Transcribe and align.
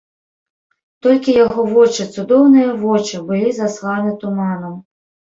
Толькі 1.05 1.35
яго 1.45 1.65
вочы, 1.73 2.07
цудоўныя 2.15 2.69
вочы, 2.85 3.19
былі 3.27 3.51
засланы 3.59 4.15
туманам. 4.23 4.73